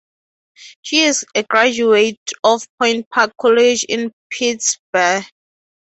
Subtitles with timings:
[0.81, 5.23] She is a graduate of Point Park College in Pittsburgh.